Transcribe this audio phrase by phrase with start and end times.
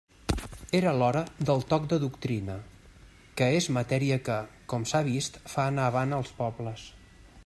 [0.77, 1.19] Era l'hora
[1.49, 2.55] del toc de doctrina,
[3.41, 4.41] que és matèria que,
[4.73, 6.91] com s'ha vist, fa anar avant els pobles.